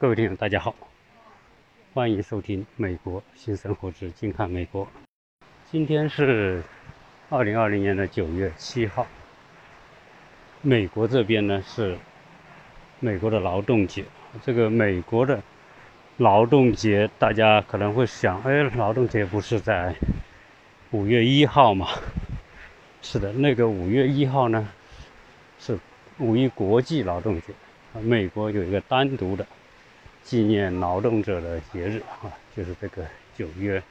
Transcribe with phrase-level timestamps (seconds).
[0.00, 0.74] 各位听友，大家好，
[1.92, 4.86] 欢迎收听《美国新生活之近看美国》。
[5.70, 6.62] 今天是
[7.28, 9.06] 二零二零年的九月七号，
[10.62, 11.98] 美国这边呢是
[12.98, 14.06] 美国的劳动节。
[14.42, 15.42] 这个美国的
[16.16, 19.94] 劳动节，大家可能会想，哎，劳动节不是在
[20.92, 21.86] 五月一号吗？
[23.02, 24.66] 是的，那个五月一号呢
[25.58, 25.78] 是
[26.16, 27.52] 五一国际劳动节，
[28.00, 29.46] 美国有一个单独的。
[30.30, 33.04] 纪念劳动者的节日啊，就是这个
[33.36, 33.82] 九月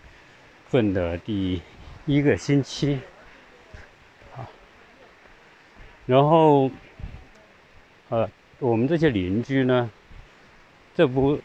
[0.69, 1.61] 份的第
[2.05, 2.97] 一个星期
[4.37, 4.47] 啊。
[6.05, 6.71] 然后，
[8.07, 9.91] 呃，我们这些邻居呢，
[10.95, 11.37] 这不，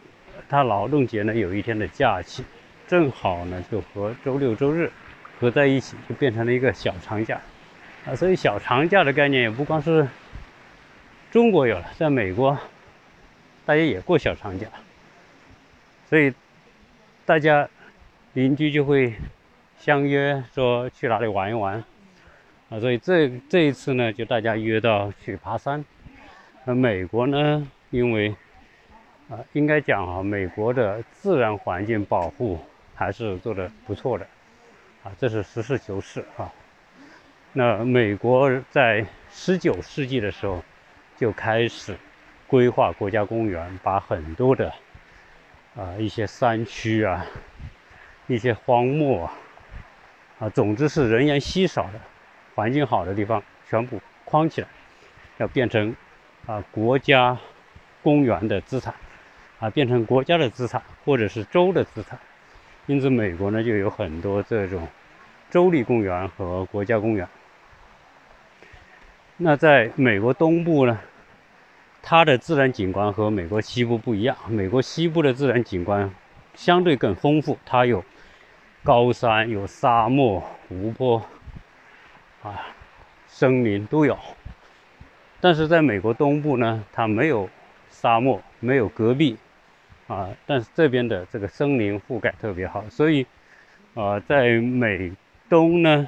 [0.49, 2.45] 他劳动节呢有一天的假期，
[2.87, 4.93] 正好呢就和周六周日
[5.41, 7.41] 合在一起，就变成了一个小长假
[8.07, 8.15] 啊。
[8.15, 10.07] 所以小长假的概念也不光是
[11.33, 12.57] 中国有了，在美国。
[13.67, 14.67] 大家也过小长假，
[16.15, 16.33] 所以
[17.27, 17.69] 大家
[18.35, 19.15] 邻居就会
[19.77, 21.83] 相约说去哪里玩一玩
[22.69, 22.79] 啊。
[22.79, 25.85] 所以这这一次呢，就大家约到去爬山。
[26.67, 28.33] 那美国呢，因为
[29.29, 32.61] 啊，应该讲啊，美国的自然环境保护
[32.95, 34.25] 还是做的不错的
[35.03, 36.53] 啊，这是实事求是啊。
[37.55, 40.63] 那美国在十九世纪的时候
[41.17, 41.97] 就开始。
[42.47, 44.73] 规划国家公园，把很多的
[45.77, 47.27] 啊一些山区啊、
[48.29, 49.33] 一些荒漠啊，
[50.39, 52.01] 啊，总之是人烟稀少的、
[52.55, 54.69] 环境好的地方，全部框起来，
[55.39, 55.95] 要变成
[56.47, 57.37] 啊国家
[58.03, 58.95] 公园的资产，
[59.59, 62.19] 啊变成国家的资产或者是州的资产。
[62.87, 64.87] 因此，美国呢就有很多这种
[65.51, 67.27] 州立公园和国家公园。
[69.37, 71.01] 那在美国东部呢？
[72.07, 74.37] 它的自然景观和美国西部不一样。
[74.47, 76.15] 美国西部的自然景观
[76.55, 78.05] 相对更丰富，它有
[78.83, 81.23] 高山、有沙漠、湖泊，
[82.43, 82.61] 啊，
[83.27, 84.19] 森林都有。
[85.41, 87.49] 但是在美国东部呢，它没有
[87.89, 89.39] 沙漠，没有戈壁，
[90.07, 93.27] 啊，但是这边的这个森林覆盖特别好，所以，
[93.95, 95.11] 啊，在美
[95.49, 96.07] 东呢，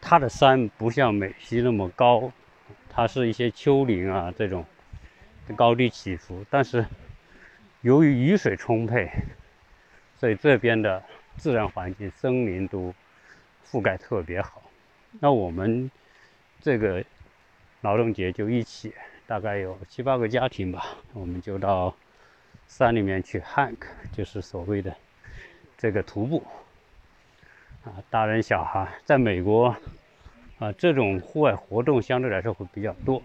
[0.00, 2.32] 它的山不像美西那么高，
[2.88, 4.64] 它是一些丘陵啊这种。
[5.56, 6.86] 高低起伏，但是
[7.80, 9.10] 由于雨水充沛，
[10.18, 11.02] 所以这边的
[11.36, 12.94] 自然环境、森林都
[13.66, 14.62] 覆盖特别好。
[15.20, 15.90] 那我们
[16.60, 17.04] 这个
[17.80, 18.94] 劳动节就一起，
[19.26, 21.94] 大概有七八个家庭吧，我们就到
[22.66, 24.96] 山里面去 hike，就是所谓的
[25.76, 26.42] 这个徒步。
[27.84, 29.76] 啊，大人小孩在美国
[30.60, 33.20] 啊，这种户外活动相对来说会比较多。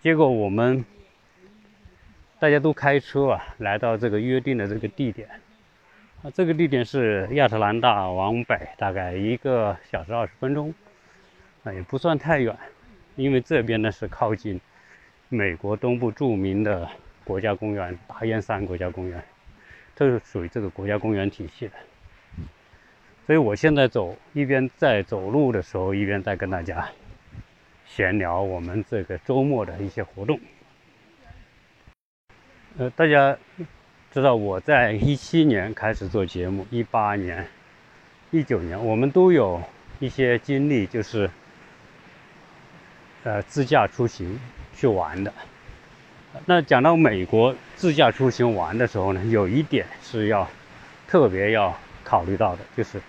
[0.00, 0.84] 结果我们
[2.38, 5.28] 大家都开车啊，来到这个约定的这个地点。
[6.22, 10.72] 啊，这个地点是亚特兰大往北大概一个小时二十分钟，
[11.64, 12.56] 啊，也不算太远。
[13.16, 14.58] 因为这边呢是靠近
[15.28, 16.88] 美国东部著名的
[17.22, 19.22] 国家公园——大雁山国家公园，
[19.94, 21.74] 这是属于这个国家公园体系的。
[23.26, 26.88] 所以我现在走，一边在走路的时候，一边在跟大家。
[27.86, 30.40] 闲聊我们这个周末的一些活动。
[32.76, 33.36] 呃，大家
[34.10, 37.46] 知道我在一七年开始做节目，一八年、
[38.30, 39.62] 一九年，我们都有
[40.00, 41.30] 一些经历，就是
[43.22, 44.40] 呃自驾出行
[44.74, 45.32] 去玩的。
[46.46, 50.48] 那讲到美国自驾出行玩的时候呢，有一点是要
[51.06, 53.00] 特别要考虑到的，就是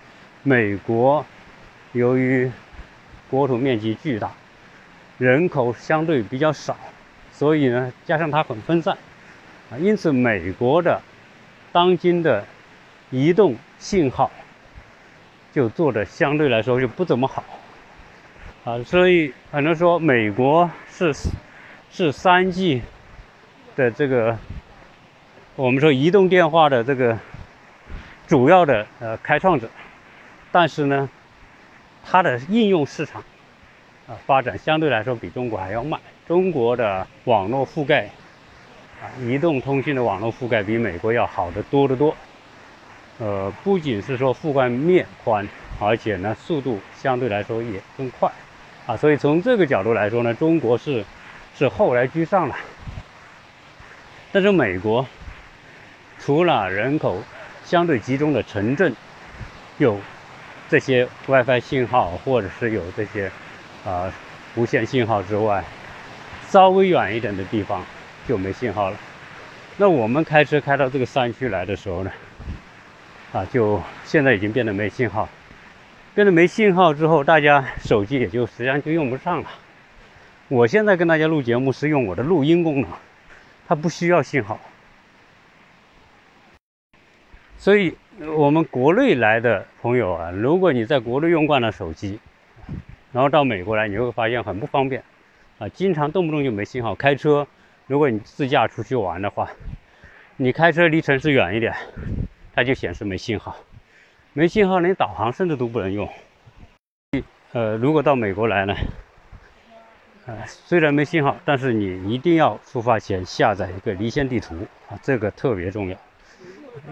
[0.44, 1.26] 美国
[1.92, 2.48] 由于
[3.28, 4.32] 国土面积巨大。
[5.18, 6.76] 人口相对比较少，
[7.32, 8.96] 所以呢，加上它很分散，
[9.70, 11.00] 啊，因此美国的
[11.72, 12.44] 当今的
[13.10, 14.30] 移动信号
[15.52, 17.42] 就做的相对来说就不怎么好，
[18.64, 21.14] 啊，所以很多说美国是
[21.90, 22.82] 是三 G
[23.74, 24.36] 的这个
[25.54, 27.18] 我们说移动电话的这个
[28.26, 29.66] 主要的呃开创者，
[30.52, 31.08] 但是呢，
[32.04, 33.24] 它的应用市场。
[34.06, 36.00] 啊，发展相对来说比中国还要慢。
[36.28, 38.08] 中国的网络覆盖，
[39.02, 42.14] 啊，移动通信的网络覆盖比美国要好得多得多。
[43.18, 45.48] 呃，不仅是说覆盖面宽，
[45.80, 48.30] 而且呢，速度相对来说也更快。
[48.86, 51.04] 啊，所以从这个角度来说呢，中国是
[51.56, 52.54] 是后来居上了。
[54.30, 55.04] 但是美国
[56.20, 57.20] 除了人口
[57.64, 58.94] 相对集中的城镇
[59.78, 59.98] 有
[60.68, 63.28] 这些 WiFi 信号，或者是有这些。
[63.86, 64.12] 啊，
[64.56, 65.64] 无线信号之外，
[66.48, 67.84] 稍微远一点的地方
[68.26, 68.96] 就没信号了。
[69.76, 72.10] 那我们开车开到这个山区来的时候呢，
[73.32, 75.28] 啊，就现在已经变得没信号，
[76.16, 79.48] 变得没信号之后，大家手机也就实际上就用不上了。
[80.48, 82.90] 我现在跟大家录节目是用我的录音功能，
[83.68, 84.58] 它不需要信号。
[87.56, 87.96] 所以，
[88.36, 92.18] 我们国内来的朋友啊，如果你在国内用惯了手机，
[93.12, 95.02] 然后到美国来，你会发现很不方便
[95.58, 96.94] 啊，经常动不动就没信号。
[96.94, 97.46] 开车，
[97.86, 99.48] 如果你自驾出去玩的话，
[100.36, 101.74] 你开车离城市远一点，
[102.54, 103.56] 它就显示没信号，
[104.34, 106.08] 没信号连导航甚至都不能用。
[107.52, 108.74] 呃，如果到美国来呢？
[110.26, 114.56] 呃，虽然没信号，但是你一定要出发前下载一个离线地图
[114.90, 115.96] 啊，这个特别重要。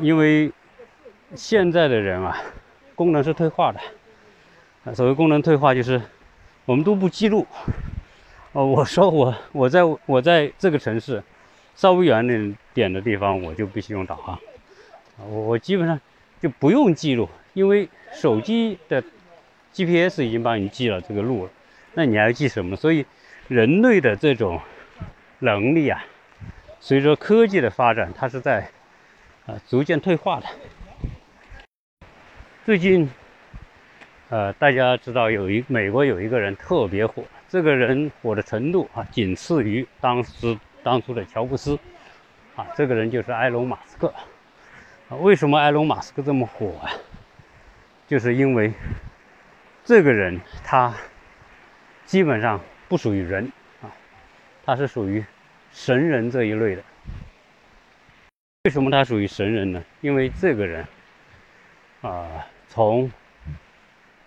[0.01, 0.51] 因为
[1.35, 2.39] 现在的人啊，
[2.95, 3.81] 功能是退化的。
[4.93, 6.03] 所谓功能退化，就是
[6.65, 7.47] 我们都不记录。
[8.53, 11.23] 哦，我说我我在我在这个城市
[11.75, 14.39] 稍微远点点的地方，我就必须用导航。
[15.29, 16.01] 我我基本上
[16.41, 19.03] 就不用记录，因为手机的
[19.73, 21.51] GPS 已经帮你记了这个路了。
[21.95, 22.77] 那你还要记什么？
[22.77, 23.07] 所以。
[23.47, 24.59] 人类的这种
[25.41, 26.03] 能力啊，
[26.81, 28.71] 随着科技的发展，它是在
[29.45, 30.47] 啊逐渐退化的。
[32.65, 33.11] 最近，
[34.35, 41.79] 呃，大家知道有一美国有一个人特别火，这个人火的程度啊，仅次于当时当初的乔布斯
[42.57, 44.13] 啊，这个人就是埃隆·马斯克。
[45.21, 46.91] 为什么埃隆·马斯克这么火啊？
[48.09, 48.73] 就是因为
[49.85, 50.93] 这个人他
[52.05, 52.61] 基本上。
[52.87, 53.51] 不属于人
[53.83, 53.91] 啊，
[54.65, 55.25] 他是属于
[55.73, 56.83] 神人这一类的。
[58.65, 59.83] 为什么他属于神人呢？
[60.01, 60.85] 因为这个人
[62.03, 63.11] 啊，从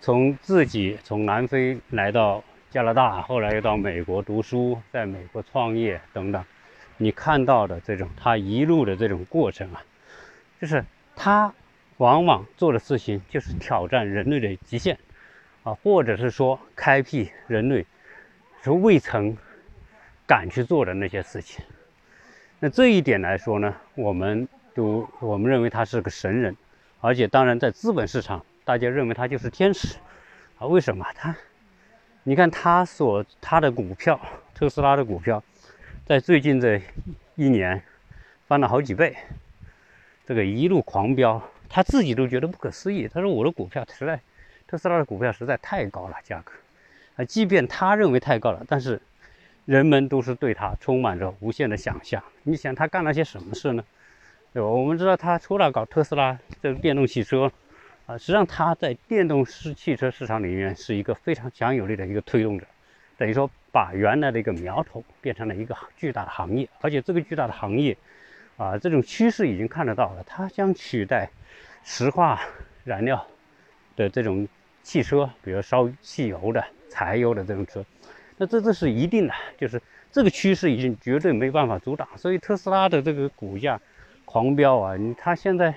[0.00, 6.44] 从自己从南非来到加拿大，后来又到美国读书，在美国创业等等，
[6.96, 9.82] 你看到的这种他一路的这种过程啊，
[10.60, 10.84] 就是
[11.16, 11.52] 他
[11.98, 14.98] 往往做的事情就是挑战人类的极限
[15.62, 17.86] 啊，或者是说开辟人类。
[18.60, 19.36] 是未曾
[20.26, 21.64] 敢去做的那些事情，
[22.58, 26.56] 那这一点来说呢，我们都我们认为他是个神人，
[27.00, 29.96] 而且当然在资本市场，大家认为他就是天使
[30.58, 30.66] 啊？
[30.66, 31.34] 为什么他？
[32.24, 34.20] 你看他所他的股票，
[34.54, 35.42] 特斯拉的股票，
[36.04, 36.78] 在最近这
[37.34, 37.82] 一年
[38.46, 39.16] 翻了好几倍，
[40.26, 43.08] 这个一路狂飙，他自己都觉得不可思议。
[43.08, 44.20] 他说我的股票实在，
[44.66, 46.52] 特斯拉的股票实在太高了，价格。
[47.16, 49.00] 啊，即便他认为太高了，但是
[49.64, 52.22] 人们都是对他充满着无限的想象。
[52.42, 53.82] 你想他干了些什么事呢？
[54.52, 54.68] 对吧？
[54.68, 57.50] 我们知道他除了搞特斯拉这个电动汽车，
[58.08, 62.66] 啊，实际上它在电动市汽车市场里面是一个非常强有力的一个推动者，
[63.18, 67.94] 等于说把原来的一个苗头变成了一个巨大的行业，而且这个巨大的行业，
[68.56, 71.28] 啊，这种趋势已经看得到了，它将取代
[71.84, 72.40] 石化
[72.84, 73.26] 燃料
[73.94, 74.48] 的这种
[74.82, 76.64] 汽车，比如烧汽油的。
[76.90, 77.84] 柴油的这种车，
[78.38, 83.78] 那这这是一定的，就是这个趋势已经绝对没办法阻挡，所以特斯拉的这个股价
[84.24, 84.96] 狂飙啊！
[85.18, 85.72] 它现在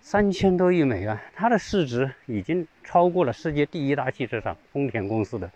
[0.00, 5.50] 三千多亿美元，它的市值已经超过了世界第一大汽车厂丰田公司的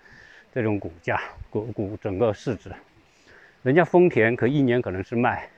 [0.52, 1.20] 这种股价
[1.50, 2.70] 股股整个市值。
[3.62, 5.49] 人家丰田可一年可能是卖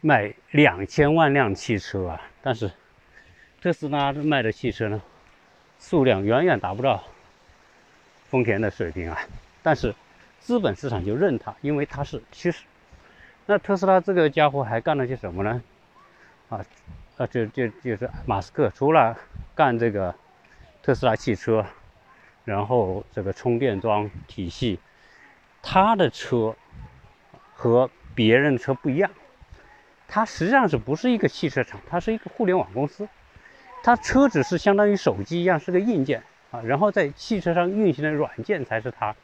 [0.00, 2.70] 卖两千万辆汽车啊，但是
[3.60, 5.02] 特斯拉卖的汽车呢，
[5.80, 7.02] 数量远远达不到。
[8.28, 9.18] 丰田的水平啊，
[9.62, 9.94] 但是
[10.40, 12.64] 资本市场就认它，因为它是趋势。
[13.46, 15.62] 那特斯拉这个家伙还干了些什么呢？
[16.48, 16.64] 啊，
[17.16, 19.16] 啊，就就就是马斯克除了
[19.54, 20.14] 干这个
[20.82, 21.64] 特斯拉汽车，
[22.44, 24.78] 然后这个充电桩体系，
[25.62, 26.54] 他的车
[27.54, 29.10] 和别人的车不一样，
[30.08, 31.80] 它实际上是不是一个汽车厂？
[31.88, 33.08] 它是一个互联网公司，
[33.82, 36.22] 它车子是相当于手机一样，是个硬件。
[36.50, 39.16] 啊，然后在汽车上运行的软件才是它，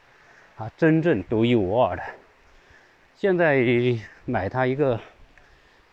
[0.57, 2.03] 啊，真正独一无二的。
[3.15, 3.65] 现在
[4.25, 4.99] 买它一个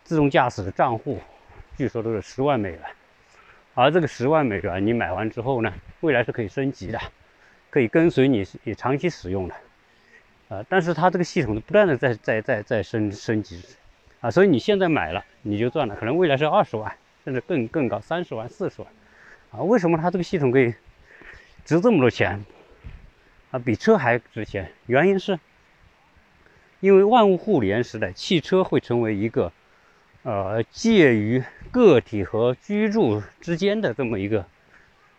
[0.02, 1.20] 自动驾驶的账户，
[1.78, 2.80] 据说都是十万美元。
[3.74, 7.00] 而这个十万美元，你买完之后呢，未来是可以升级的，
[7.70, 9.54] 可以跟随你也长期使用的。
[10.48, 13.62] 啊，但是它这个系统不断的在在在在升升级，
[14.20, 16.92] 啊，所以你现在买了你就赚了，可能未来是二十万，
[17.24, 18.90] 甚至更更高，三十万、四十万。
[19.52, 20.74] 啊，为什么它这个系统可以？
[21.64, 22.44] 值这么多钱
[23.52, 24.72] 啊，比车还值钱。
[24.86, 25.38] 原因是，
[26.80, 29.52] 因为万物互联时代，汽车会成为一个
[30.22, 34.44] 呃介于个体和居住之间的这么一个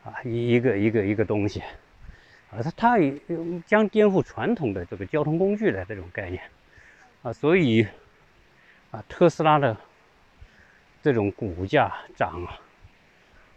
[0.04, 1.62] 啊一一个一个一个东西
[2.52, 2.98] 啊，它它
[3.66, 6.42] 将颠覆传统的这个交通工具的这种概念
[7.22, 7.88] 啊，所以
[8.92, 9.78] 啊，特斯拉的
[11.02, 12.44] 这种股价涨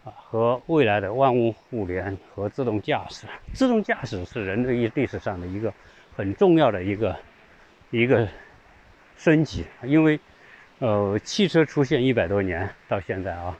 [0.04, 5.72] 啊，和未来的万物互联和自动驾驶，自动驾驶是人类历史上的一个
[6.14, 7.16] 很重要的一个
[7.90, 8.28] 一个
[9.16, 10.20] 升级，因为
[10.82, 13.56] 呃，汽车出现一百多年到现在啊，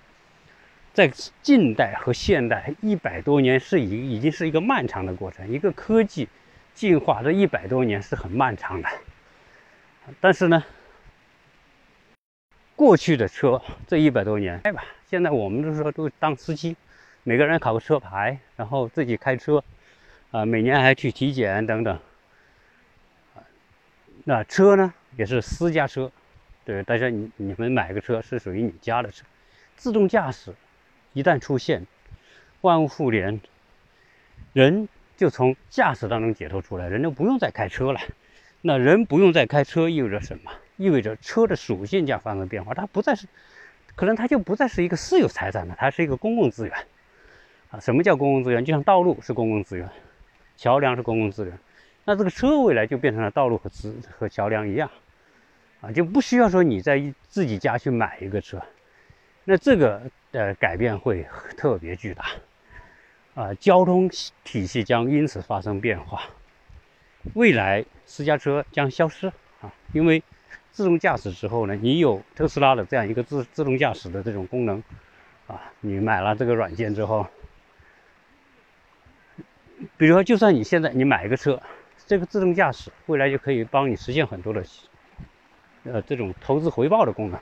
[0.93, 1.07] 在
[1.41, 6.29] 近代和现代一百多年是已已经是一个漫长的过程，一个科技
[6.75, 8.89] 进化这一百多年是很漫长的，
[10.21, 10.65] 但是呢。
[12.75, 16.75] 过去的车这一百多年，哎吧，现在我们都说都当司机，
[17.23, 19.63] 每个人考个车牌，然后自己开车，
[20.33, 21.97] 啊，每年还去体检等等。
[24.25, 26.11] 那车呢，也是私家车，
[26.65, 29.25] 对，但是你你们买个车是属于你家的车。
[29.77, 30.55] 自动驾驶
[31.13, 31.87] 一旦出现，
[32.61, 33.41] 万物互联，
[34.53, 38.01] 人就从驾驶当中解脱出来，人就不用再开车了。
[38.61, 40.53] 那人不用再开车意味着什么？
[40.77, 43.27] 意味着车的属性将发生变化，它不再是，
[43.95, 46.77] 可能它就不再是一个私有财产了，它是一个公共资源。
[47.71, 48.65] 啊，什么叫公共资源？
[48.65, 49.89] 就像道路是公共资源，
[50.57, 51.59] 桥梁是公共资源，
[52.05, 54.91] 那这个车未来就变成了道路和资和桥梁一样，
[55.83, 58.63] 啊，就不需要说你在自己家去买一个车，
[59.45, 61.27] 那这个呃改变会
[61.59, 62.25] 特别巨大，
[63.35, 64.09] 啊，交通
[64.43, 66.23] 体系将因此发生变化，
[67.35, 69.27] 未来私家车将消失
[69.61, 70.23] 啊，因为。
[70.75, 74.83] 自动驾驶之后呢，你有特斯拉的这样一个自自动驾驶的这种功能，
[75.47, 77.27] 啊，你买了这个软件之后，
[79.99, 81.61] 比如说，就算你现在你买一个车，
[82.07, 84.65] 这个自动驾驶未来就可以帮你实现很多的，
[85.85, 87.41] 呃，这种投资回报的功能。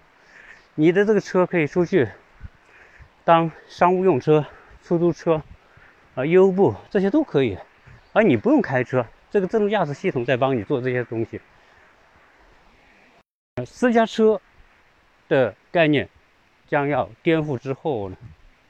[0.75, 2.09] 你的这个车可以出去
[3.25, 4.47] 当商务用车、
[4.83, 5.43] 出租车，
[6.15, 7.59] 啊，优步这些都可以，
[8.13, 11.41] 而你不用开车，这个自动驾驶系统在帮你做这些东西。
[13.67, 14.41] 私家车
[15.29, 16.09] 的概念
[16.67, 18.17] 将要颠覆之后呢，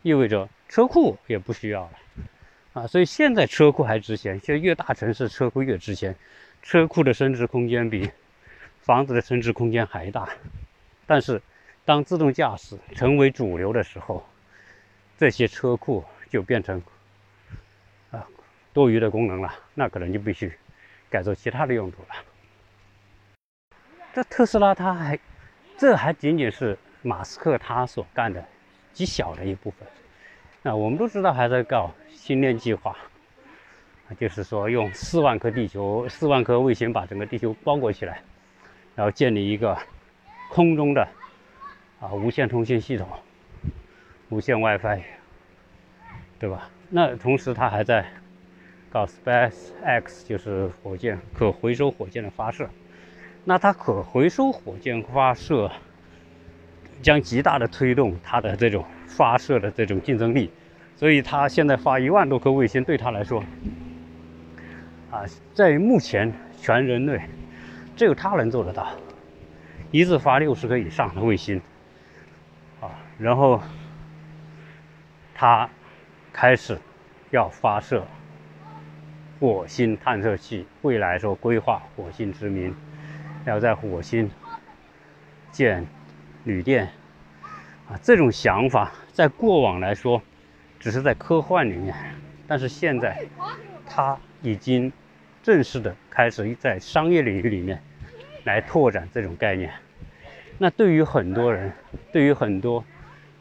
[0.03, 1.91] 意味着车库也不需要了
[2.73, 6.17] 啊，所以现在车库还值钱，现在越大城市车库越值钱，
[6.63, 8.11] 车库的升值空间比
[8.81, 10.29] 房子的升值空间还大。
[11.07, 11.41] 但是
[11.85, 14.25] 当自动驾驶成为主流的时候，
[15.19, 16.83] 这些车库就变成
[18.11, 18.27] 啊
[18.73, 20.53] 多余的功能了，那可能就必须
[21.09, 22.09] 改做其他的用途了。
[24.13, 25.19] 这特斯拉，它还，
[25.77, 28.45] 这还仅仅是马斯克他所干的
[28.93, 29.87] 极小的一部分。
[30.63, 32.97] 那我们都知道，还在搞星链计划，
[34.19, 38.23] 就是说用四万颗地球、四万颗卫星把整个地球包裹起来，
[39.01, 39.79] 然后建立一个
[40.51, 41.09] 空中的
[42.01, 43.09] 啊无线通信系统、
[44.29, 45.01] 无线 WiFi，
[46.39, 46.69] 对吧？
[46.91, 48.05] 那同时，他还在
[48.91, 52.69] 搞 Space X，就是火箭可回收火箭的发射。
[53.43, 55.73] 那它可回收火箭发射
[57.01, 60.51] 将极大的推动它的这种发射的这种竞争力，
[60.95, 63.43] 所以它现在发一万多颗卫星，对它来说，
[65.11, 66.31] 啊，在目前
[66.61, 67.19] 全人类
[68.01, 68.89] 只有它能做得到，
[69.91, 71.61] 一次发六十颗以上的卫星，
[72.81, 72.89] 啊，
[73.19, 73.61] 然后
[75.35, 75.69] 它
[76.33, 76.79] 开始
[77.29, 78.07] 要发射
[79.39, 82.75] 火星探测器，未来说规划火星殖民。
[83.45, 84.31] 要在火星
[85.51, 85.87] 建
[86.45, 86.89] 旅店
[87.87, 90.23] 啊，这种想法在过往来说
[90.79, 91.95] 只是在科幻里面，
[92.47, 93.27] 但是现在
[93.87, 94.91] 它已经
[95.43, 97.83] 正式的开始在商业领域里面
[98.45, 99.73] 来拓展这种概念。
[100.59, 101.73] 那对于很多人，
[102.13, 102.85] 对于很多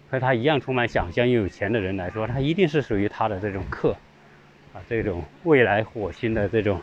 [0.10, 3.96] 和他一样充满想象又有钱的人来说，他一定是属于他的这种客
[4.74, 6.82] 啊，这种未来火星的这种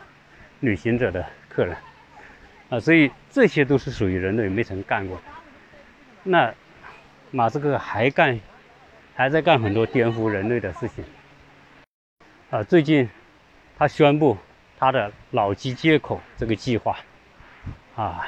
[0.59, 1.75] 旅行者的客人。
[2.69, 5.19] 啊，所以这些都是属于人类没曾干过。
[6.23, 6.53] 那
[7.31, 8.39] 马斯克还干，
[9.15, 11.03] 还在干很多颠覆人类的事情。
[12.49, 13.09] 啊，最近
[13.77, 14.37] 他宣布
[14.77, 16.97] 他的脑机接口这个计划
[17.97, 18.25] 啊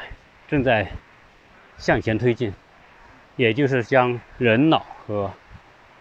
[0.50, 0.92] 正在
[1.78, 2.54] 向前推进，
[3.38, 5.32] 也就是将人脑和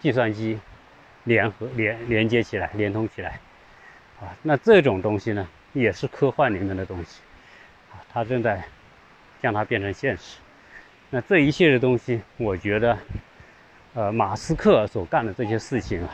[0.01, 0.59] 计算机
[1.23, 3.39] 联合连连接起来、连通起来。
[4.19, 7.21] 啊，那这种东西呢，也是科幻里面的东西。
[8.11, 8.63] 他正在
[9.41, 10.39] 将它变成现实。
[11.11, 12.97] 那这一切的东西，我觉得，
[13.93, 16.09] 呃，马斯克所干的这些事情啊，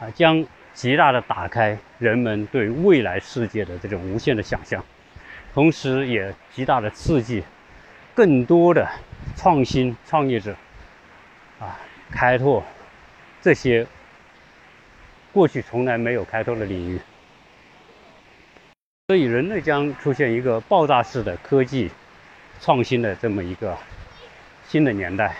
[0.00, 4.84] 啊，将极大的打开人们对未来世界的这种无限的想象，
[5.52, 7.42] 同时也极大的刺激
[8.14, 8.88] 更多的
[9.36, 10.54] 创新创业者
[11.58, 11.78] 啊，
[12.10, 12.62] 开拓
[13.42, 13.86] 这些
[15.32, 17.00] 过去从来没有开拓的领域。
[19.08, 21.90] 所以，人类将出现一个爆炸式的科技
[22.60, 23.76] 创新的这么一个
[24.68, 25.34] 新的年代。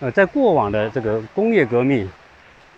[0.00, 2.10] 呃，在过往的这个工业革命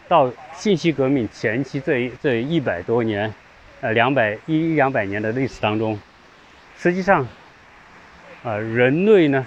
[0.07, 3.33] 到信息革命前期这一这一百多年，
[3.81, 5.99] 呃，两百一两百年的历史当中，
[6.81, 7.27] 实际上，
[8.45, 9.45] 呃，人类呢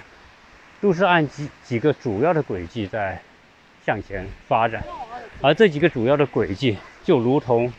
[0.82, 3.18] 都是按几几个主要的轨迹在
[3.86, 4.84] 向前发展，
[5.40, 7.72] 而这几个主要的轨迹就如同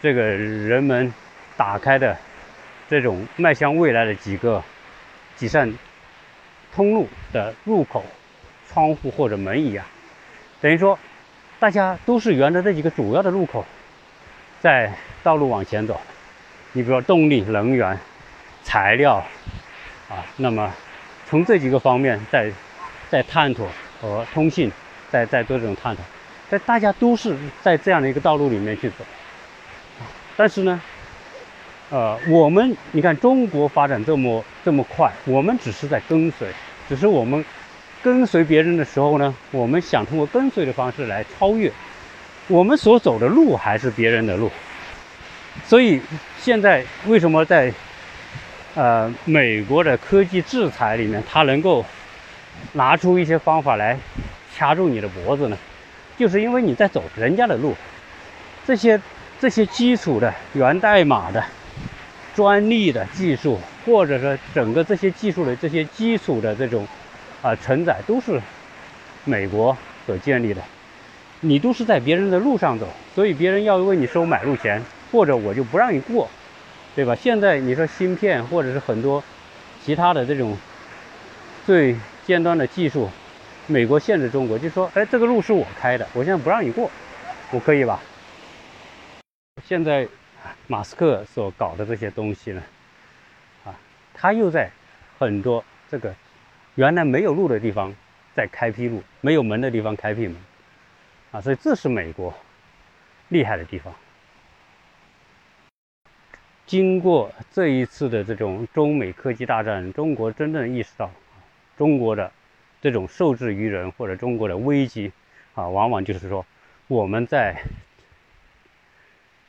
[0.00, 1.12] 这个人们
[1.58, 2.16] 打开的
[2.88, 4.62] 这种迈向未来的几个
[5.36, 5.70] 几扇
[6.74, 8.02] 通路的入口、
[8.66, 9.84] 窗户或者门一样，
[10.62, 10.98] 等于说，
[11.58, 13.62] 大家都是沿着这几个主要的路口
[14.58, 14.90] 在
[15.22, 16.00] 道路往前走。
[16.72, 17.98] 你比如说动力、能源、
[18.62, 19.16] 材料
[20.08, 20.72] 啊，那么
[21.28, 22.50] 从这几个方面在
[23.08, 23.68] 在探索
[24.00, 24.70] 和通信，
[25.10, 26.02] 在在做这种探讨，
[26.48, 29.04] 但大家都是在这样的一个道路里面去走。
[30.36, 30.80] 但是呢，
[31.90, 36.48] 呃，我们你看中国发展这么这么快，我们只是在跟随，
[36.88, 37.44] 只是我们
[38.02, 41.70] 跟随别人的时候呢，我们想通过跟随的方式来超越，
[42.48, 44.50] 我们所走的路还是别人的路。
[45.64, 46.00] 所以
[46.38, 47.72] 现在为什么在
[48.74, 51.84] 呃美国的科技制裁里面，它能够
[52.72, 53.98] 拿出一些方法来
[54.56, 55.56] 掐住你的脖子呢？
[56.16, 57.74] 就是因为你在走人家的路，
[58.66, 59.00] 这些。
[59.40, 61.42] 这些基础的源代码的
[62.34, 66.86] 专利的技术，或者说整个这些技术的这些基础的这种
[67.40, 68.38] 啊承载，都是
[69.24, 69.74] 美国
[70.04, 70.60] 所建立的。
[71.40, 76.28] 你都是在别人的路上走，所以别人要为你收买路钱，或者我就不让你过，
[77.00, 77.14] 对吧？
[77.14, 79.24] 现在你说芯片或者是很多
[79.82, 80.54] 其他的这种
[81.64, 83.08] 最尖端的技术，
[83.66, 86.90] 美国限制中国，就说哎，这个路是我开的，我现在不让你过，
[87.52, 87.98] 我可以吧？
[89.64, 90.06] 现在，
[90.66, 92.62] 马斯克所搞的这些东西呢，
[93.64, 93.74] 啊，
[94.12, 94.70] 他又在
[95.18, 96.14] 很多这个
[96.74, 97.94] 原来没有路的地方
[98.34, 100.36] 在开辟路，没有门的地方开辟门，
[101.32, 102.34] 啊，所以这是美国
[103.28, 103.90] 厉害的地方。
[106.70, 111.10] 经过这一次的这种中美科技大战，中国真正意识到，
[111.76, 112.30] 中国的
[112.80, 115.10] 这种受制于人或者中国的危机，
[115.56, 116.46] 啊，往往就是说
[116.86, 117.60] 我们在。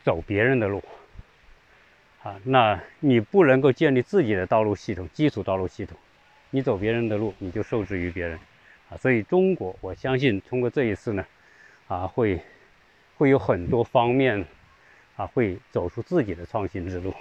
[0.04, 0.84] 走别人的路，
[2.24, 5.96] 啊，那你不能够建立自己的道路系统、基础道路系统，
[6.50, 8.40] 你走别人的路，你就受制于别人，
[8.90, 11.24] 啊，所以中国，我相信通过这一次呢，
[11.88, 12.42] 啊，会
[13.16, 14.44] 会有很多方面，
[15.15, 17.13] 啊，会走出自己的创新之路，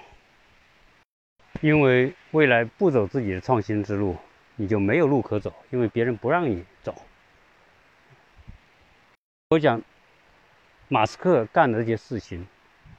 [1.60, 4.16] 因为未来不走自己的创新之路，
[4.56, 6.94] 你就没有路可走，因为别人不让你走。
[9.50, 9.82] 我讲，
[10.88, 12.46] 马斯克干的这些事情。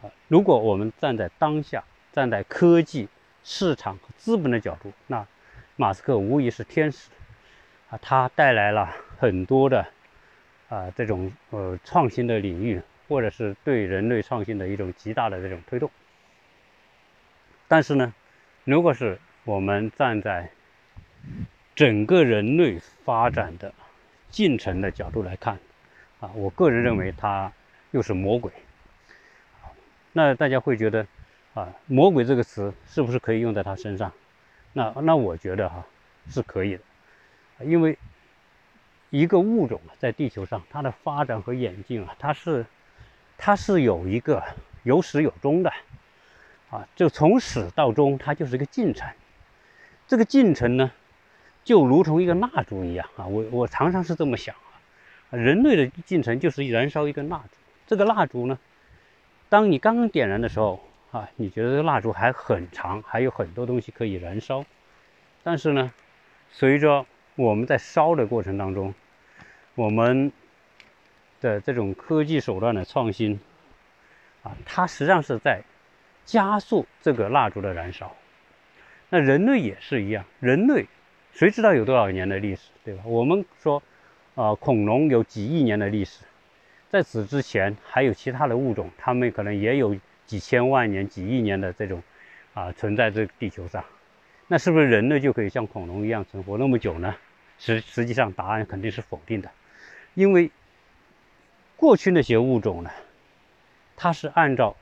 [0.01, 3.07] 啊如果我们站在当下，站在科技、
[3.43, 5.25] 市场和资本的角度，那
[5.75, 7.09] 马斯克无疑是天使
[7.89, 7.99] 啊！
[8.01, 9.85] 他带来了很多的
[10.69, 15.91] 啊这种呃创新的领域，或者是对人类创新的一种极大的这种推动。
[17.67, 18.13] 但是呢，
[18.63, 20.49] 如果是我们站在
[21.75, 23.73] 整个人类发展的
[24.29, 25.59] 进程的角度来看，
[26.21, 27.51] 啊，我个人认为他
[27.91, 28.49] 又是魔鬼。
[30.13, 31.05] 那大家会觉得，
[31.53, 34.09] 啊，魔鬼这个词是不是可以用在他身上？
[34.71, 35.85] 那那我觉得哈
[36.29, 37.97] 是可以的，因为
[39.09, 42.65] 一个物种在地球上它的发展和演进啊，它是
[43.43, 44.43] 它是有一个
[44.83, 45.73] 有始有终的，
[46.69, 49.09] 啊，就从始到终它就是一个进程。
[50.07, 50.91] 这个进程呢，
[51.63, 54.77] 就如同一个蜡烛一样啊，我我常常是这么想啊，
[55.31, 58.59] 人类的进程就是燃烧一根蜡烛，这个蜡烛呢。
[59.49, 60.79] 当你刚刚点燃的时候，
[61.11, 64.63] 啊，你觉得蜡烛还很长，还有很多东西可以燃烧。
[65.41, 65.91] 但是呢，
[66.51, 68.93] 随着我们在烧的过程当中，
[69.73, 70.31] 我们
[71.41, 73.37] 的这种科技手段的创新，
[74.43, 75.61] 啊，它实际上是在
[76.23, 78.15] 加速这个蜡烛的燃烧。
[79.09, 80.85] 那人类也是一样，人类
[81.33, 83.03] 谁知道有多少年的历史，对吧？
[83.05, 83.83] 我们说，
[84.35, 86.23] 啊，恐龙有几亿年的历史。
[86.89, 92.01] 在此之前，还有其他的物种，它们可能也有几千万年、几亿年的这种
[92.53, 93.83] 啊存在这个地球上。
[94.47, 97.15] 那是不是人类就可以像恐龙一样存活那么久呢？
[97.57, 99.49] 实实际上，答案肯定是否定的，
[100.13, 100.51] 因为
[101.81, 102.91] 过去那些物种呢，
[103.97, 104.75] 它是按照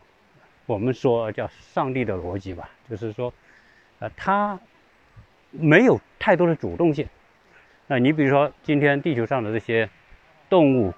[0.66, 3.34] 我们说叫上帝的逻辑吧，就是说，
[4.00, 4.60] 呃，它
[5.52, 7.08] 没有太多的主动性。
[7.88, 9.90] 那你比如说，今天地球上的这些
[10.50, 10.94] 动物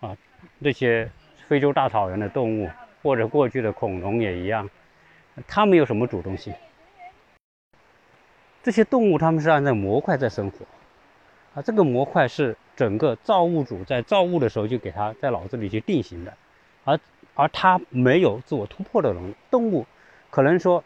[0.00, 0.16] 啊。
[0.62, 1.08] 这些
[1.46, 2.68] 非洲大草原的动物，
[3.02, 4.68] 或者过去的恐龙也一样，
[5.46, 6.52] 它没有什么主动性。
[8.64, 10.66] 这些动物它们是按照模块在生活，
[11.54, 16.36] 啊，这个模块是整个造物主在造物的时候就给它在脑子里去定型的，
[16.84, 16.98] 而
[17.34, 19.34] 而它没有自我突破的能力。
[19.50, 19.86] 动物
[20.30, 20.82] 可能说，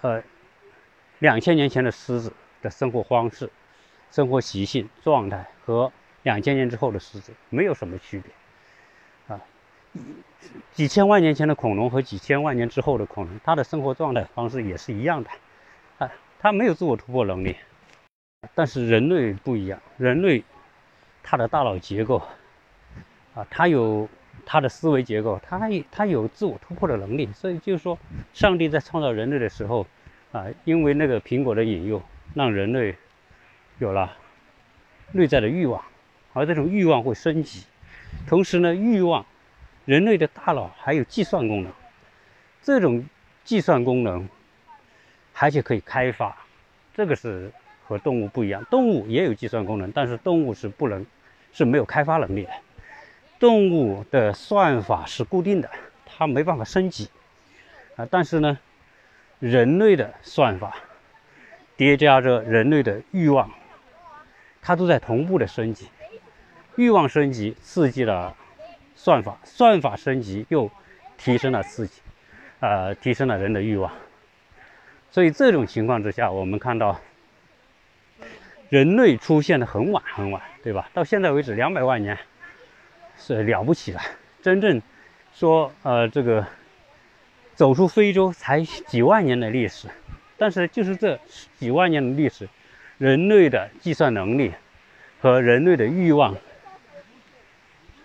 [0.00, 0.22] 呃，
[1.18, 3.50] 两千年前的狮子的生活方式、
[4.10, 5.92] 生活习性、状态和
[6.22, 9.40] 两千年之后的狮子没有什么区别，啊，
[10.72, 15.30] 几千万年前的恐龙和几千万年之后的恐龙，它的生活状态方式也是一样的，
[15.98, 16.10] 啊。
[16.40, 17.56] 它没有自我突破能力，
[18.54, 19.82] 但是人类不一样。
[19.96, 20.44] 人类
[21.30, 22.22] 他的大脑结构
[23.34, 24.08] 啊，他有
[24.46, 25.60] 他的思维结构，他
[25.90, 27.28] 他有自我突破的能力。
[27.34, 27.98] 所以就是说，
[28.32, 29.86] 上帝在创造人类的时候
[30.32, 32.00] 啊，因为那个苹果的引诱，
[32.32, 32.96] 让人类
[33.78, 34.16] 有了
[35.12, 35.84] 内在的欲望，
[36.32, 37.64] 而这种欲望会升级。
[38.26, 39.26] 同时呢，欲望，
[39.84, 41.70] 人类的大脑还有计算功能，
[42.62, 43.06] 这种
[43.44, 44.26] 计算功能。
[45.40, 46.36] 而且可以开发，
[46.94, 47.52] 这个是
[47.86, 48.64] 和动物不一样。
[48.64, 51.06] 动物也有计算功能，但是动物是不能，
[51.52, 52.50] 是没有开发能力的。
[53.38, 55.70] 动物的算法是固定的，
[56.04, 57.08] 它没办法升级
[57.96, 58.06] 啊。
[58.10, 58.58] 但是呢，
[59.38, 60.74] 人类的算法
[61.76, 63.50] 叠加着人类的欲望，
[64.60, 65.88] 它都在同步的升级。
[66.74, 68.36] 欲望升级刺激了
[68.94, 70.70] 算法，算法升级又
[71.16, 72.00] 提升了刺激，
[72.60, 73.92] 呃，提升了人的欲望。
[75.10, 77.00] 所以这种情况之下，我们看到
[78.68, 80.86] 人类出现的很晚很晚，对吧？
[80.92, 82.14] 到现在为止，两百万年
[83.16, 84.00] 是了不起了。
[84.42, 84.82] 真正
[85.32, 86.46] 说呃这个
[87.54, 89.88] 走出非洲才几万年的历史，
[90.36, 91.18] 但是就是这
[91.56, 92.46] 几万年的历史，
[92.98, 94.52] 人类的计算能力
[95.22, 96.36] 和人类的欲望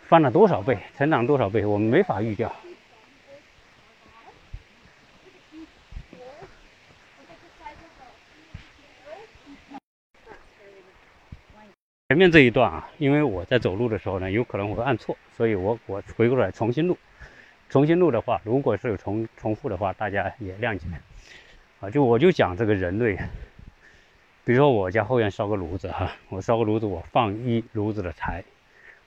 [0.04, 2.50] 翻了多少倍，成长多少倍，我们没法预料。
[12.14, 16.96] 前面这一段啊，因为我在走路的时候呢，有可能我会按错，所以我我回过来重新录。
[17.70, 20.86] 重新录的话，如果是有重重复的话，大家也谅解。
[21.80, 23.18] 啊，就我就讲这个人类，
[24.46, 28.44] 比如说我家后院烧个炉子哈，我烧个炉子，我放一炉子的柴，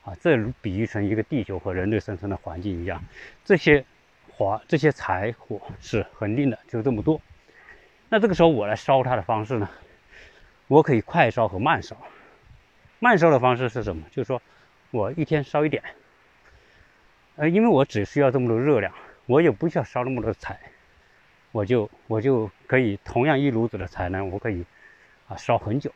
[0.03, 3.01] 啊，这比喻成一个地球和人类生存的环境一样，
[3.45, 3.85] 这些
[4.33, 7.21] 火这些柴火是恒定的，就这么多。
[8.09, 9.69] 那这个时候我来烧它的方式呢，
[10.67, 11.95] 我可以快烧和慢烧。
[12.99, 14.03] 慢烧的方式是什么？
[14.09, 14.41] 就是说，
[14.91, 15.83] 我一天烧一点，
[17.35, 18.93] 呃，因为我只需要这么多热量，
[19.25, 20.59] 我也不需要烧那么多柴，
[21.51, 24.65] 我就我就可以同样一炉子的柴呢，我可以
[25.27, 25.91] 啊烧很久。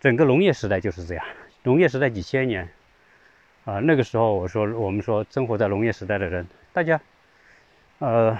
[0.00, 1.24] 整个农业时代就是这样，
[1.62, 2.68] 农业时代几千年
[3.64, 7.00] 啊，那个时候我说我们说生活在农业时代的人，大家
[7.98, 8.36] 呃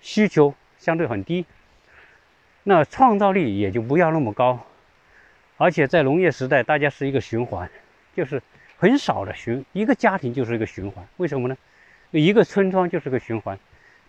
[0.00, 1.46] 需求相对很低，
[2.64, 4.66] 那创造力也就不要那么高。
[5.62, 7.70] 而且在农业时代，大家是一个循环，
[8.16, 8.42] 就是
[8.76, 11.06] 很少的循一个家庭就是一个循环。
[11.18, 11.56] 为什么呢？
[12.10, 13.56] 一个村庄就是个循环，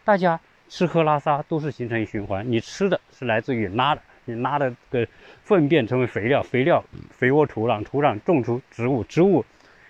[0.04, 2.52] 大家吃喝拉撒都是形成一循环。
[2.52, 5.08] 你吃的是来自于拉的，你拉的个
[5.44, 9.46] 粪便成为肥料，肥料肥沃土壤，土壤种出植物，植物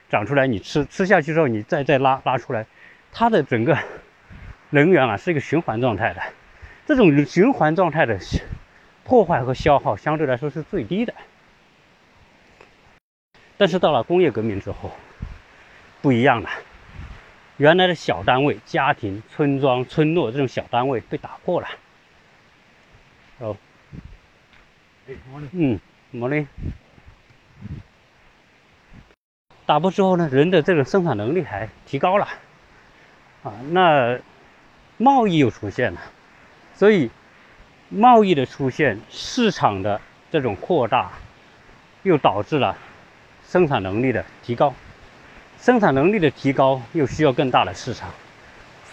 [0.09, 2.65] 长出来，你吃吃下去之后，你再再拉拉出来，
[3.13, 3.77] 它的整个
[4.71, 6.21] 能源啊是一个循环状态的。
[6.85, 8.19] 这种循环状态的
[9.05, 11.13] 破坏和消耗相对来说是最低的。
[13.63, 14.91] 但是到了工业革命之后，
[16.01, 16.49] 不一样了。
[17.55, 21.67] 原来的小单位、家庭、村庄、村落这种小单位被打破了。
[23.39, 23.55] 哦，
[25.53, 25.79] 嗯，
[26.11, 26.45] 怎么呢？
[29.65, 32.27] 打破之后呢，人的这种生产能力还提高了。
[33.43, 34.19] 啊，那
[34.97, 36.01] 贸易又出现了，
[36.75, 37.09] 所以
[37.87, 41.13] 贸易的出现、市场的这种扩大，
[42.01, 42.77] 又导致了。
[43.53, 44.73] 生产能力的提高，
[45.59, 48.09] 生产能力的提高又需要更大的市场，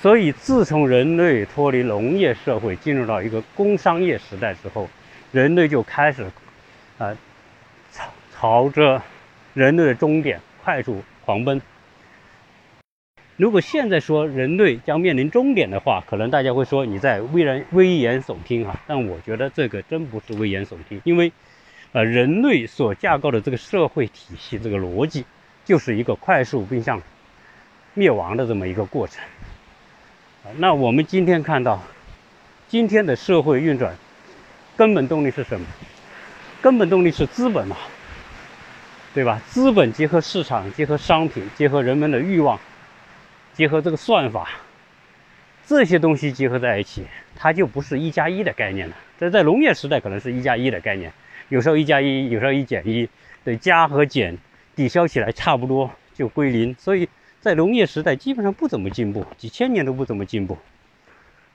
[0.03, 4.87] 所以自从人类脱离农业社会，进入到一个工商业时代之后，
[5.33, 6.27] 人类就开始，
[6.99, 7.17] 啊，
[7.91, 9.01] 朝朝着
[9.55, 11.63] 人类的终点快速狂奔。
[13.39, 21.33] 如果现在说人类将面临终点的话，可能大家会说你在危人危言耸听哈，但我觉得这个真不是危言耸听，因为。
[21.93, 25.25] 呃，人类所架构的这个社会体系，这个逻辑，
[25.65, 27.03] 就是一个快速并向
[27.95, 29.23] 灭亡的这么一个过程。
[30.57, 31.83] 那我们今天看到，
[32.69, 33.97] 今天的社会运转
[34.77, 35.67] 根本动力是什么？
[36.63, 37.77] 根本动力是资本嘛，
[39.13, 39.41] 对吧？
[39.49, 42.61] 资本结合市场，结合商品，结合人们的欲望，
[43.53, 44.49] 结合这个算法，
[45.67, 48.97] 这些东西结合在一起，它就不是一加一的概念了。
[49.19, 51.13] 这在农业时代可能是一加一的概念，
[51.51, 53.07] 有时候一加一，有时候一减一，
[53.45, 54.39] 对，加和减
[54.75, 56.75] 抵消起来差不多就归零。
[56.77, 57.09] 所以
[57.41, 60.57] 在农业时代基本上不怎么进步，几千年都不怎么进步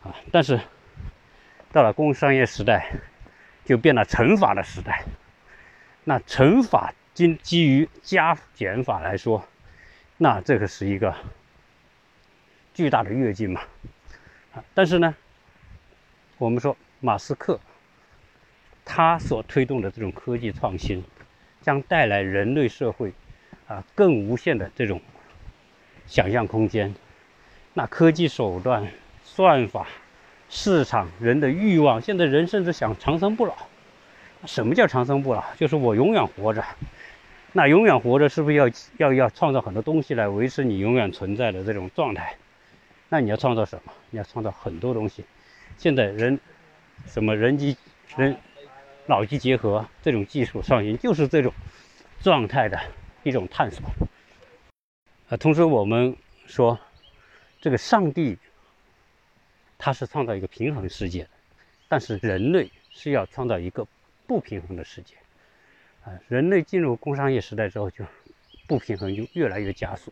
[0.04, 0.14] 啊。
[0.32, 0.60] 但是
[1.72, 2.92] 到了工商业时代，
[3.64, 5.04] 就变了乘法的时代。
[6.04, 9.48] 那乘法基基于加减法来说，
[10.18, 11.16] 那这个是一个
[12.74, 13.62] 巨大的跃进嘛。
[14.74, 15.16] 但是呢，
[16.38, 17.60] 我们说马斯克
[18.86, 21.04] 它所推动的这种科技创新，
[21.62, 23.12] 将带来人类社会
[23.68, 25.02] 啊更无限的这种
[26.06, 26.94] 想象空间。
[27.74, 28.88] 那科技手段、
[29.24, 29.88] 算法、
[30.50, 33.54] 市场、人的欲望，现在人甚至想长生不老。
[34.46, 35.44] 什么叫长生不老？
[35.58, 36.64] 就是我永远活着。
[37.52, 42.36] 那永远活着是不是要要要创造很多东西来维持你永远存在的这种状态？
[43.10, 43.92] 那你要创造什么？
[44.12, 45.26] 你要创造很多东西。
[45.78, 46.40] 现在人
[47.08, 47.76] 什么人机
[48.16, 48.38] 人
[49.08, 51.54] 脑机结合这种技术创新，就是这种
[52.22, 52.80] 状态的
[53.24, 53.82] 一种探索。
[55.30, 56.16] 啊，同时我们
[56.46, 56.80] 说，
[57.62, 58.38] 这个上帝
[59.78, 61.28] 他是创造一个平衡世界，
[61.88, 63.88] 但是人类是要创造一个
[64.28, 65.16] 不平衡的世界。
[66.04, 68.06] 啊，人类进入工商业时代之后，就
[68.68, 70.12] 不平衡就越来越加速。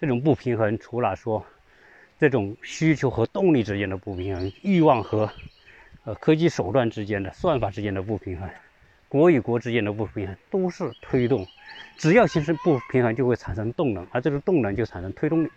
[0.00, 1.44] 这种不平衡，除了说。
[2.20, 5.32] 这种需求和动力之间的不平衡，欲望和
[6.04, 8.48] 呃科技手段之间的算法之间的不平衡，
[9.08, 11.46] 国与国之间的不平衡，都是推动。
[11.96, 15.50] 只要形成不平衡，就会产生动能，而这个动能就产生推动力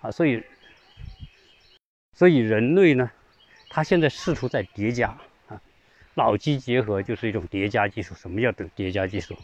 [0.00, 0.10] 啊。
[0.10, 0.42] 所以，
[2.14, 3.10] 所以人类呢，
[3.68, 5.16] 他现在试图在叠加
[5.48, 5.60] 啊，
[6.14, 8.14] 脑机结合就是一种叠加技术。
[8.14, 9.36] 什么叫叠加技术？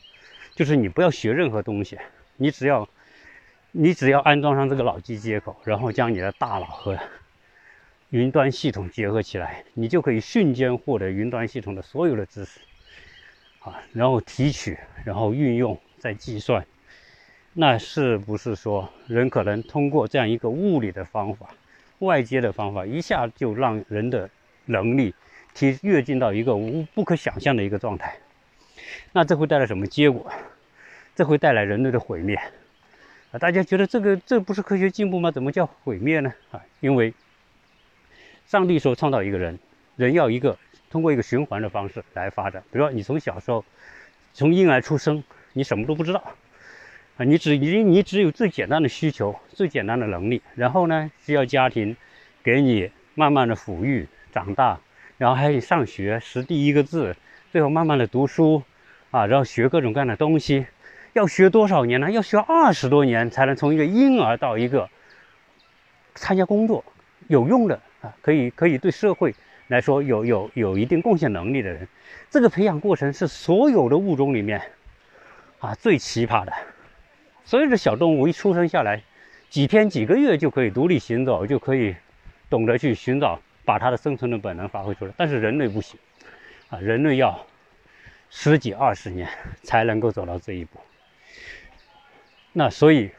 [0.55, 1.99] 就是你不要学任何东西，
[2.37, 2.89] 你只要。
[3.71, 6.99] 你只要安装上这个脑机接口，然后将你的大脑和
[8.11, 12.61] 云端系统结合起来，你就可以瞬间获得云端系统的所有的知识，
[13.61, 16.65] 啊，然后提取，然后运用，再计算。
[17.53, 21.51] 那是不是说人可能通过这样一个物理的方法、
[21.99, 24.31] 外接的方法，一下就让人的
[24.67, 25.15] 能力
[25.55, 28.17] 提跃进到一个无不可想象的一个状态？
[29.13, 30.31] 那这会带来什么结果？
[31.15, 32.37] 这会带来人类的毁灭。
[33.33, 35.31] 啊，大家觉得这个这不是科学进步吗？
[35.31, 36.33] 怎么叫毁灭呢？
[36.53, 37.13] 啊，因为
[38.49, 39.59] 上帝说创造一个人，
[39.97, 40.57] 人要一个
[40.89, 42.63] 通过一个循环的方式来发展。
[42.73, 43.63] 比如说，你从小时候
[44.33, 46.25] 从婴儿出生，你什么都不知道
[47.19, 51.95] 啊，你只你你只有最简单的需求、最简单的能力，然后呢，需要家庭
[52.43, 54.81] 给你慢慢的抚育长大，
[55.19, 57.15] 然后还得上学识第一个字，
[57.53, 58.63] 最后慢慢的读书
[59.11, 60.65] 啊，然后学各种各样的东西。
[61.13, 62.11] 要学多少年呢？
[62.11, 64.89] 要学二十多年才能从一个婴儿到一个
[66.15, 66.83] 参加工作
[67.27, 69.35] 有用的啊，可以可以对社会
[69.69, 71.87] 来说有有有一定贡献能力的人。
[72.31, 74.61] 这个培养过程是所有的物种里面
[75.59, 76.53] 啊最奇葩的。
[77.45, 79.03] 所有的小动物一出生下来，
[79.49, 81.97] 几天几个月就可以独立行走，就可以
[82.51, 85.13] 懂得去寻找，把它的生存的本能发挥出来。
[85.17, 85.99] 但是人类不行
[86.69, 87.47] 啊，人类要
[88.29, 89.27] 十几二十年
[89.63, 90.79] 才能够走到这一步。
[92.53, 93.11] 那所以，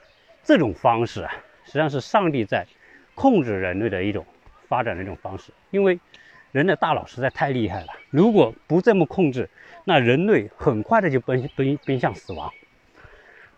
[0.43, 1.33] 这种方式啊，
[1.65, 2.67] 实际上是上帝在
[3.15, 4.23] 控制人类的一种
[4.69, 5.51] 发展的一种方式。
[5.71, 5.99] 因为
[6.53, 9.49] 人的大脑实在太厉害了，如果不这么控制，
[9.84, 12.49] 那人类很快的就奔奔奔向死亡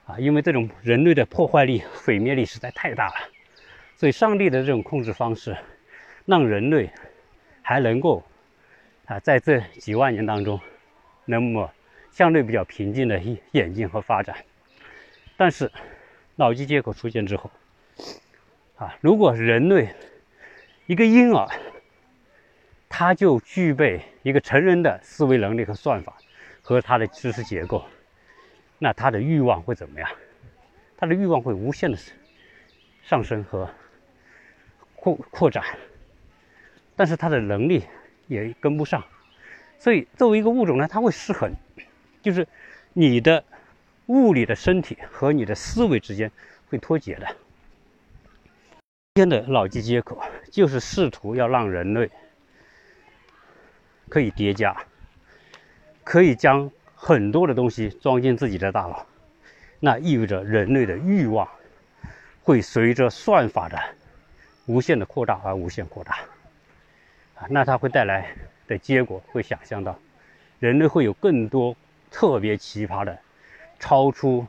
[0.06, 0.18] 啊！
[0.18, 3.14] 因为这种人类的破坏力、毁灭力实在太大了。
[3.96, 5.56] 所以，上帝的这种控制方式，
[6.26, 6.90] 让人类
[7.62, 8.24] 还能够
[9.06, 10.60] 啊，在这几万年当中，
[11.26, 11.72] 那么
[12.12, 13.22] 相对比较平静的
[13.52, 14.36] 演进和发展。
[15.38, 15.72] 但是，
[16.36, 17.52] 脑机接口出现之后，
[18.76, 19.90] 啊，如果人类
[20.86, 21.48] 一个婴儿，
[22.90, 26.18] 他就具备一个成人的思维能力和算法
[26.62, 27.86] 和他的知识结构，
[28.78, 30.10] 那他的欲望会怎么样？
[30.98, 31.98] 他的欲望会无限的
[33.04, 33.70] 上升和
[34.96, 35.64] 扩扩展，
[36.96, 37.84] 但是他的能力
[38.28, 39.04] 也跟不上，
[39.80, 41.52] 所以作为一个物种呢，它会失衡，
[42.22, 42.48] 就是
[42.94, 43.44] 你的。
[44.08, 46.30] 物理的身体和你的思维之间
[46.68, 47.26] 会脱节的。
[49.14, 52.12] 今天的脑机接口就是试图要让人类
[54.10, 54.76] 可以叠加，
[56.04, 59.08] 可以将很多的东西装进自己的大脑。
[59.80, 61.50] 那意味着人类的欲望
[62.44, 63.80] 会随着算法的
[64.68, 66.20] 无限的扩大而无限扩大。
[67.36, 68.36] 啊，那它会带来
[68.68, 69.98] 的结果会想象到，
[70.60, 71.76] 人类会有更多
[72.12, 73.18] 特别奇葩的。
[73.80, 74.46] 超出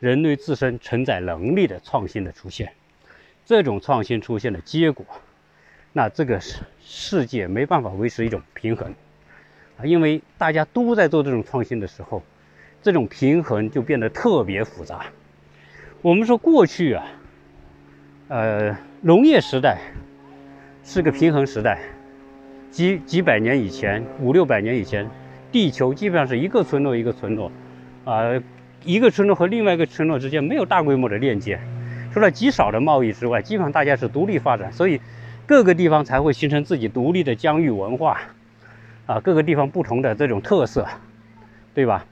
[0.00, 2.72] 人类自身承载能力的创新的出现，
[3.46, 5.04] 这种创新出现的结果，
[5.92, 8.94] 那这个世世界没办法维持一种平衡
[9.78, 12.22] 啊，因为大家都在做这种创新的时候，
[12.82, 15.06] 这种平衡就变得特别复杂。
[16.00, 17.06] 我们说过去啊，
[18.28, 19.78] 呃，农业时代
[20.82, 21.78] 是个平衡时代，
[22.70, 25.08] 几几百年以前，五六百年以前，
[25.52, 27.52] 地球基本上是一个村落一个村落，
[28.04, 28.22] 啊，
[28.84, 31.58] 一个村落和另外一个村落之间没有大规模的链接，
[32.14, 35.00] 除了极少的贸易之外，基本上大家是独立发展，所以
[35.46, 38.20] 各个地方才会形成自己独立的疆域文化，
[39.06, 40.86] 啊，各个地方不同的这种特色，
[41.74, 42.06] 对吧？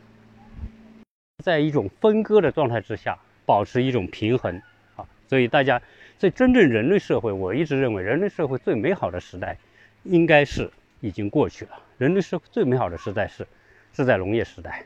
[1.45, 3.17] 在一种分割的状态之下。
[3.45, 4.62] 保持一种平衡
[4.95, 5.83] 啊，所以大家
[6.17, 9.59] 在真正人类社会，我一直认为人类社会最美好的时代，
[10.05, 11.73] 应该是已经过去了。
[11.99, 13.45] 人类社会最美好的时代是
[13.93, 14.85] 是在农业时代。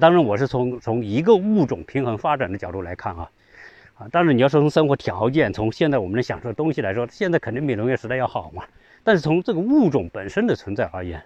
[0.00, 3.30] 当然，我是从从一个物种平衡发展的角度来看啊
[4.02, 8.64] 啊，当然你要说从生活条件，从现在我们能享受的东西来说，现在肯定比农业时代要好嘛。
[9.04, 11.22] 但是从这个物种本身的存在而言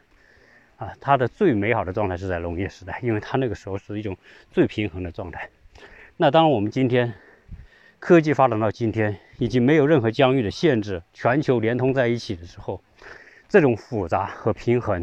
[0.77, 4.15] 啊，它的最美好的状态是在农业时代，因为它那个时候是一种
[4.51, 5.49] 最平衡的状态。
[6.19, 7.15] 那当我们今天
[7.99, 12.83] 科技发展到今天，已经没有任何疆域的限制，全球连通在一起的时候，
[13.49, 15.03] 这种复杂和平衡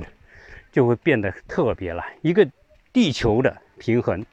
[0.71, 2.03] 就会变得特别了。
[2.21, 2.47] 一个
[2.91, 4.23] 地球的平衡，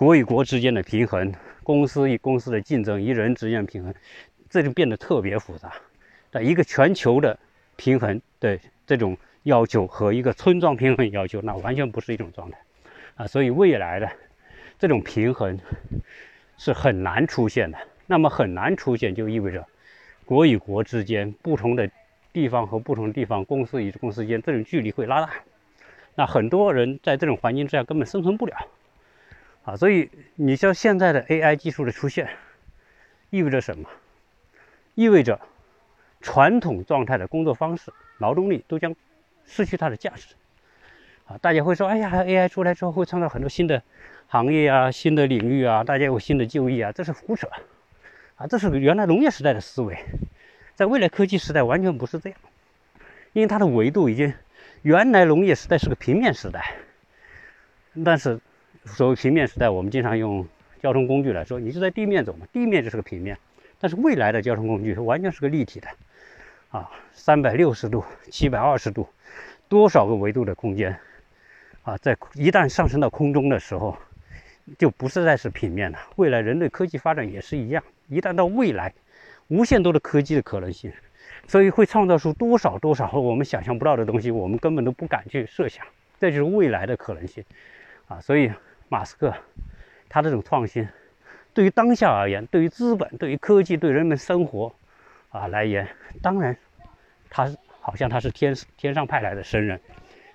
[0.00, 1.30] 国与国之间的平衡，
[1.62, 3.94] 公司与公司的竞争，与人之间的平衡，
[4.48, 5.74] 这就变得特别复杂。
[6.30, 7.38] 但一个全球的
[7.76, 12.56] 平衡的这种要求和一个村庄平衡要求，那完全不是一种状态
[13.16, 13.26] 啊！
[13.26, 14.10] 所以未来的。
[14.78, 15.58] 这种平衡
[16.56, 17.76] 是很难出现的。
[18.06, 19.66] 那么很难出现，就意味着
[20.24, 21.90] 国与国之间、不同的
[22.32, 25.30] 地方和不同地方、公司与公司间这种距离会拉大。
[26.14, 28.56] 那很多人在这种环境之下根本生存不了
[29.64, 29.76] 啊！
[29.76, 32.28] 所以你像现在的 AI 技术的出现，
[33.30, 33.88] 意味着什么？
[34.94, 35.40] 意味着
[36.20, 38.94] 传统状态的工作方式、劳动力都将
[39.46, 40.34] 失去它的价值
[41.26, 41.38] 啊！
[41.38, 43.82] 大家会说：“哎呀，AI 出来之后会创造很多新的。”
[44.32, 47.48] 行业啊，新的领域啊，大家有新的就业啊，这是胡扯
[48.36, 48.46] 啊！
[48.46, 49.98] 这是原来农业时代的思维，
[50.76, 52.38] 在未来科技时代完全不是这样，
[53.32, 54.32] 因为它的维度已经，
[54.82, 56.76] 原来农业时代是个平面时代，
[58.04, 58.38] 但是
[58.84, 60.46] 所谓平面时代，我们经常用
[60.80, 63.38] 交通工具来说，你就在地面走嘛，地面就是个平面，
[63.78, 65.88] 但是未来的交通工具完全是个立体的
[66.70, 69.08] 啊，三百六十度、七百二十度，
[69.68, 70.98] 多少个维度的空间
[71.82, 73.96] 啊，在一旦上升到空中的时候。
[74.78, 75.98] 就不是再是平面了。
[76.14, 78.94] 未来人类科技发展也是一样，一旦到未来，
[79.48, 80.92] 无限多的科技的可能性，
[81.48, 85.84] 所以会创造出多少多少我们想象不到的东西，我们根本都不敢去设想。
[86.20, 87.42] 这就是未来的可能性
[88.06, 88.20] 啊！
[88.20, 88.52] 所以
[88.90, 89.32] 马斯克
[90.10, 90.86] 他这种创新，
[91.54, 94.74] 对于当下而言，对于资本、对于科技、对人们生活
[95.30, 95.88] 啊来言，
[96.20, 96.54] 当然
[97.30, 97.50] 他
[97.80, 99.80] 好像他是天天上派来的神人，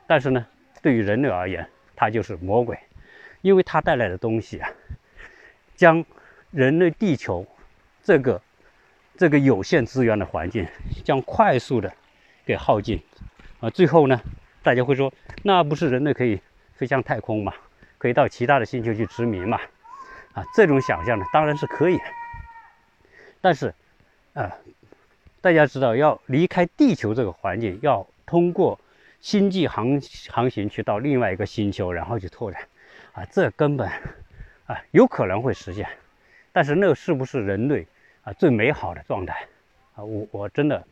[0.07, 0.47] 但是呢，
[0.81, 2.79] 对于人类而言，他就是魔鬼。
[3.41, 4.67] 因为他带来的东西啊，
[5.75, 6.03] 将
[6.49, 7.45] 人类地球
[8.01, 8.41] 这个
[9.15, 10.65] 这个有限资源的环境
[11.03, 11.93] 将快速的
[12.43, 13.03] 给耗尽
[13.59, 13.69] 啊！
[13.69, 14.19] 最后呢，
[14.63, 15.13] 大家会说，
[15.43, 16.41] 那不是人类可以
[16.73, 17.53] 飞向太空吗？
[17.97, 19.59] 可以到其他的星球去殖民嘛？
[20.33, 21.99] 啊，这种想象呢，当然是可以。
[23.41, 23.73] 但是
[24.33, 24.57] 啊，
[25.41, 28.79] 大家知道，要离开地球这个环境，要通过
[29.21, 32.61] 星际航航行去到另外一个星球，然后去拓展。
[33.13, 33.89] 啊，这根本
[34.65, 35.87] 啊有可能会实现，
[36.51, 37.87] 但是那是不是人类
[38.23, 39.47] 啊最美好的状态
[39.95, 40.03] 啊？
[40.03, 40.85] 我我真的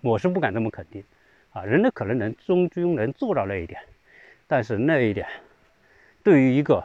[0.00, 1.04] 我是不敢这么肯定
[1.52, 1.64] 啊。
[1.64, 3.78] 人类可能能终究能做到那一点，
[4.46, 5.26] 但是那一点
[6.24, 6.82] 对于一个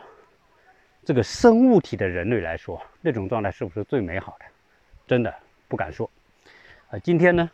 [1.03, 4.45] 这个生物体的人类来说，那种状态是不是最美好的？
[5.07, 5.33] 真的
[5.67, 6.07] 不敢说
[6.91, 6.99] 啊。
[6.99, 7.49] 今天呢，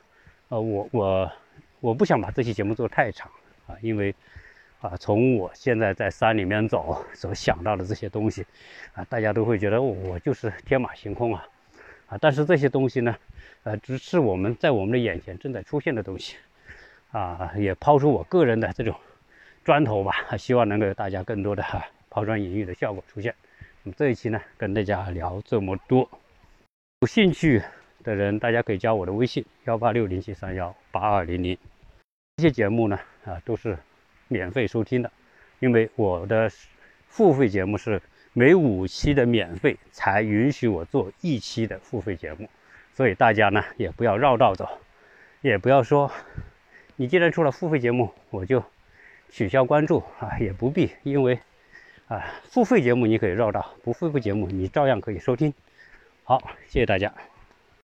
[0.50, 1.32] 呃，我我
[1.80, 3.32] 我不想把这期节目做太长
[3.68, 4.14] 啊，因为。
[4.82, 8.46] 啊，从我现在在山里面走所想到的这些东西，
[8.94, 11.48] 啊，大家都会觉得我就是天马行空啊，
[12.08, 13.16] 啊，但是这些东西呢，
[13.64, 16.36] 呃，只是我们在我们的眼前正在出现的东西，
[17.10, 18.94] 啊，也抛出我个人的这种
[19.66, 21.62] 砖头吧， 希望能够有大家更多的
[22.10, 23.36] 抛砖引玉的效果出现。
[23.84, 26.10] 那么这一期呢，跟大家聊这么多，
[27.02, 27.62] 有兴趣
[28.04, 31.58] 的人大家可以加我的微信幺八六零七三幺八二零零，
[32.38, 33.78] 这些节目呢，啊，都是。
[34.28, 35.12] 免费收听的，
[35.60, 36.50] 因为我的
[37.08, 38.02] 付费节目是
[38.34, 42.50] 每五期的免费才允许我做一期的付费节目，
[42.92, 44.68] 所以大家呢也不要绕道走，
[45.42, 46.12] 也不要说
[46.96, 48.64] 你既然出了付费节目，我就
[49.30, 51.40] 取消关注啊，也不必，因为
[52.08, 55.54] 啊付费节目你可以绕道，不付费节目你照样可以收听。
[56.24, 57.14] 好，谢谢大家。